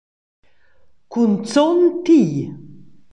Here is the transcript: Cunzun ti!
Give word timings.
Cunzun 1.11 1.79
ti! 2.05 2.19